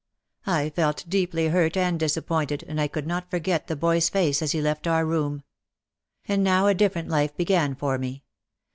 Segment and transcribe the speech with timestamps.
[0.47, 4.51] I felt deeply hurt and disappointed, and I could not forget the boy's face as
[4.51, 5.43] he left our room.
[6.27, 8.23] And now a different life began for me.